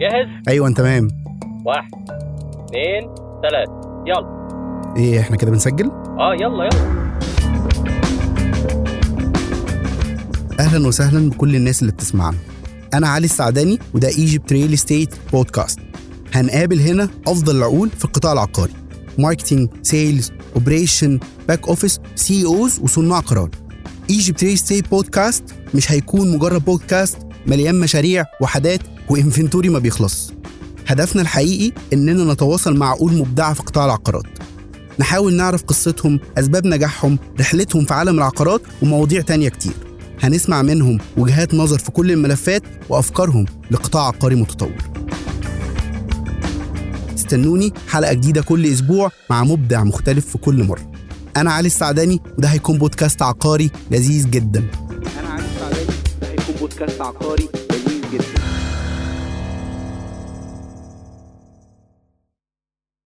[0.00, 1.08] جاهز؟ أيوه تمام
[1.64, 4.04] واحد اثنين ثلاثة.
[4.06, 4.48] يلا.
[4.96, 7.10] إيه إحنا كده بنسجل؟ آه يلا يلا.
[10.60, 12.36] أهلا وسهلا بكل الناس اللي بتسمعنا.
[12.94, 15.80] أنا علي السعداني وده Egypt Real Estate Podcast
[16.32, 18.72] هنقابل هنا أفضل العقول في القطاع العقاري.
[19.18, 23.50] marketing sales operation back office CEOs وصناع قرار.
[24.10, 25.44] Egypt Real Estate Podcast
[25.74, 30.32] مش هيكون مجرد بودكاست مليان مشاريع وحدات وإنفنتوري ما بيخلص.
[30.86, 34.26] هدفنا الحقيقي إننا نتواصل مع عقول مبدعة في قطاع العقارات.
[34.98, 39.72] نحاول نعرف قصتهم أسباب نجاحهم رحلتهم في عالم العقارات ومواضيع تانية كتير.
[40.20, 44.90] هنسمع منهم وجهات نظر في كل الملفات وأفكارهم لقطاع عقاري متطور.
[47.14, 50.92] استنوني حلقة جديدة كل أسبوع مع مبدع مختلف في كل مرة.
[51.36, 54.64] أنا علي السعداني وده هيكون بودكاست عقاري لذيذ جدا.
[55.20, 55.28] أنا
[56.88, 58.49] Socrates, the get gets